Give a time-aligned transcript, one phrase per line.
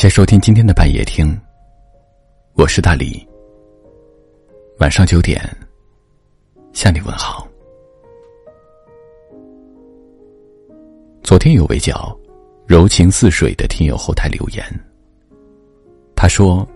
[0.00, 1.38] 谢收听今天的半夜听，
[2.54, 3.22] 我是大理。
[4.78, 5.38] 晚上九点
[6.72, 7.46] 向你问好。
[11.22, 12.18] 昨天有位叫
[12.66, 14.64] “柔情似水”的听友后台留言，
[16.16, 16.66] 他说：“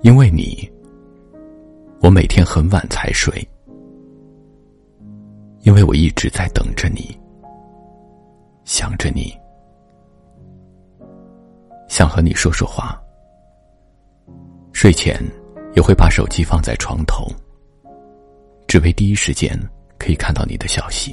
[0.00, 0.66] 因为你，
[2.00, 3.46] 我每天很晚才睡，
[5.64, 7.14] 因为我一直在等着你，
[8.64, 9.38] 想着你。”
[11.90, 12.96] 想和你说说话，
[14.72, 15.20] 睡前
[15.74, 17.26] 也会把手机放在床头，
[18.68, 19.58] 只为第一时间
[19.98, 21.12] 可以看到你的消息。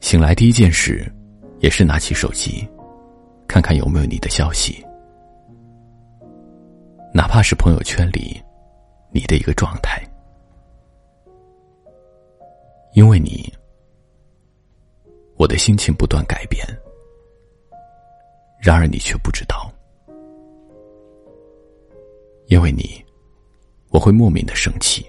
[0.00, 1.10] 醒来第一件事，
[1.60, 2.68] 也是拿起手机，
[3.48, 4.84] 看看有没有你的消息，
[7.14, 8.38] 哪怕是朋友圈里
[9.10, 9.98] 你的一个状态，
[12.92, 13.50] 因为你，
[15.36, 16.62] 我的心情不断改变。
[18.62, 19.68] 然而你却不知道，
[22.46, 23.04] 因为你，
[23.90, 25.04] 我会莫名的生气，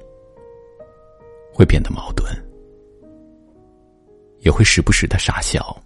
[1.53, 2.25] 会变得矛盾，
[4.39, 5.79] 也会时不时的傻笑，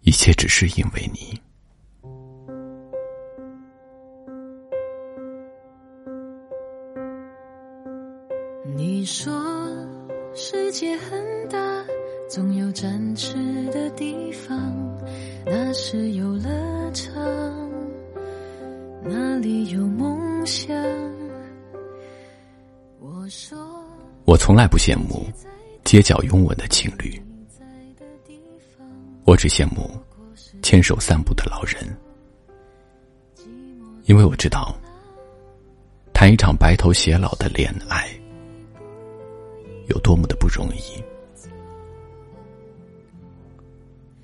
[0.00, 1.38] 一切只是因为你。
[8.74, 9.30] 你说
[10.32, 11.58] 世界很大。
[12.28, 13.32] 总有展翅
[13.72, 14.54] 的地方，
[15.46, 17.14] 那是游乐场，
[19.02, 20.76] 那里有梦想。
[23.00, 23.58] 我说，
[24.26, 25.26] 我从来不羡慕
[25.84, 27.18] 街角拥吻的情侣，
[29.24, 29.90] 我只羡慕
[30.62, 31.82] 牵手散步的老人，
[34.04, 34.76] 因为我知道，
[36.12, 38.06] 谈一场白头偕老的恋爱
[39.88, 41.02] 有多么的不容易。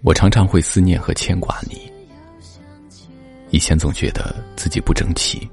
[0.04, 1.91] 我常常会思念和牵挂你。
[3.48, 5.48] 以前总觉得自己不争气，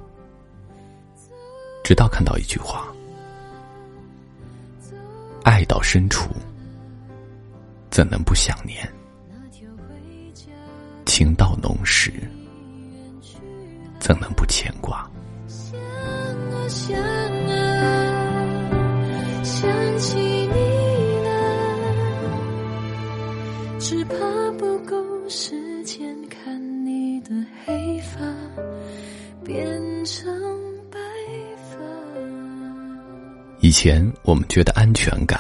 [1.85, 2.85] 直到看到一句话
[5.45, 6.29] ：“爱到深处，
[7.89, 8.85] 怎能不想念？
[11.06, 12.12] 情到浓时，
[14.01, 15.09] 怎能不牵挂？”
[33.71, 35.39] 以前我们觉得安全感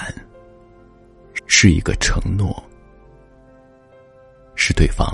[1.47, 2.63] 是一个承诺，
[4.55, 5.05] 是对方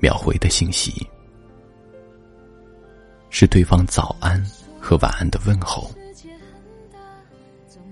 [0.00, 1.08] 秒回的信息，
[3.30, 4.44] 是对方早安
[4.80, 5.88] 和晚安的问候，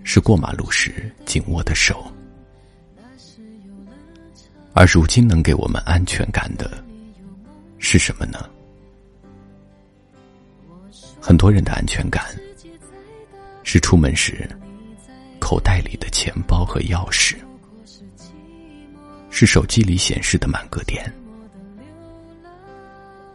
[0.03, 2.05] 是过马路时紧握的手。
[4.73, 6.83] 而如今能给我们安全感的
[7.79, 8.51] 是什么呢？
[11.21, 12.25] 很多人的安全感
[13.63, 14.45] 是出门时
[15.53, 17.37] 口袋里的钱包和钥匙，
[19.29, 21.05] 是手机里显示的满格电。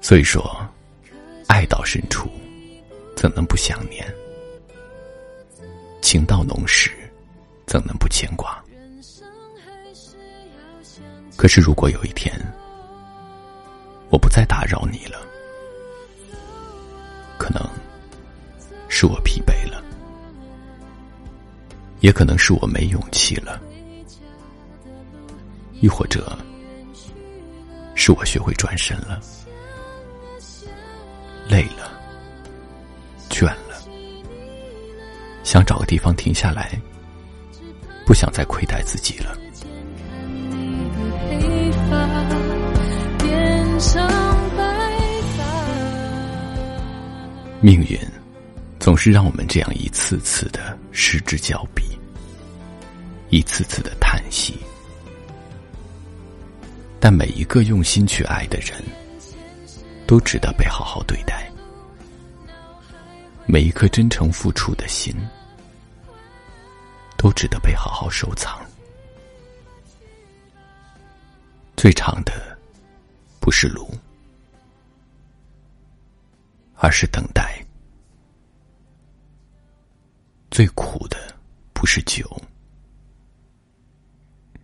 [0.01, 0.67] 所以说，
[1.47, 2.27] 爱到深处，
[3.15, 4.03] 怎能不想念？
[6.01, 6.89] 情到浓时，
[7.67, 8.59] 怎能不牵挂？
[11.35, 12.33] 可是，如果有一天
[14.09, 15.21] 我不再打扰你了，
[22.07, 23.61] 也可能是我没勇气了，
[25.81, 26.39] 亦或者
[27.95, 29.19] 是我学会转身了，
[31.49, 31.91] 累了，
[33.29, 33.83] 倦了，
[35.43, 36.79] 想找个地方停下来，
[38.05, 39.37] 不想再亏待自己了。
[47.59, 47.99] 命运
[48.79, 51.83] 总是让我们这样一次次的失之交臂，
[53.29, 54.57] 一次次的叹息。
[56.99, 58.83] 但每一个用心去爱的人，
[60.07, 61.49] 都值得被好好对待。
[63.45, 65.15] 每一颗真诚付出的心，
[67.17, 68.59] 都值得被好好收藏。
[71.77, 72.57] 最长的
[73.39, 73.89] 不是路，
[76.75, 77.43] 而是等待；
[80.49, 81.17] 最苦的
[81.71, 82.25] 不是酒，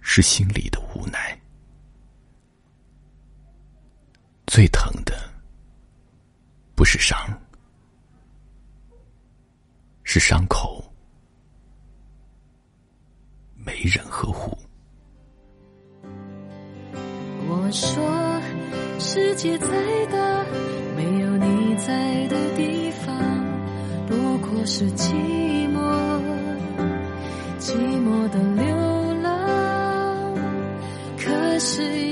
[0.04, 1.36] 是心里的无奈。
[4.46, 5.16] 最疼的
[6.76, 7.18] 不是伤
[10.04, 10.84] 是伤口
[13.56, 14.56] 没人呵护。
[17.48, 18.42] 我说
[19.00, 19.68] 世界再
[20.08, 20.46] 大
[20.96, 23.18] 没有你在的地方
[24.08, 25.63] 不过是记忆
[31.64, 32.03] 是。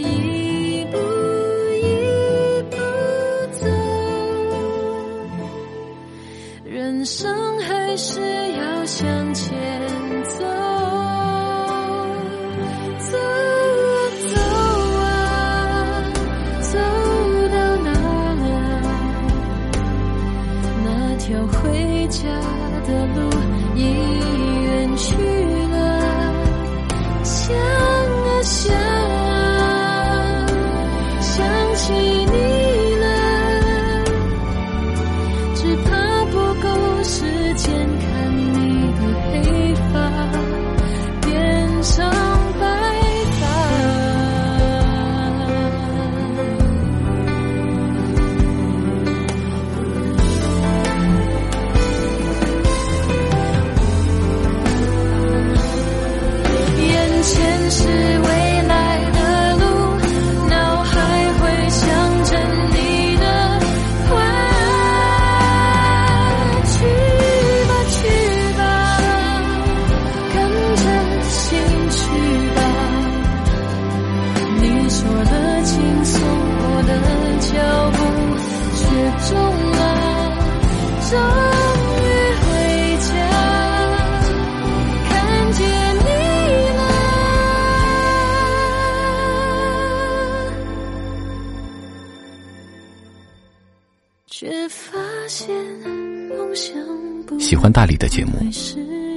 [97.40, 98.34] 喜欢大理的节目，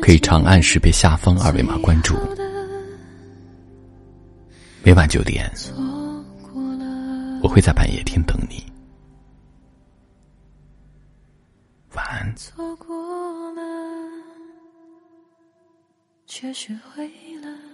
[0.01, 2.15] 可以长按识别下方二维码关注。
[4.83, 5.51] 每晚九点，
[7.43, 8.65] 我会在半夜听等你。
[11.95, 12.35] 晚安。
[12.37, 13.63] 错过了，
[16.27, 17.07] 却学会
[17.41, 17.74] 了。